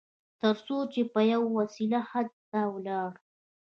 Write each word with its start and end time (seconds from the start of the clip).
تر 0.41 0.55
څو 0.65 0.77
چې 0.93 1.01
په 1.13 1.19
یوه 1.31 1.49
وسیله 1.59 1.99
حج 2.09 2.29
ته 2.49 2.59
ولاړ. 2.73 3.09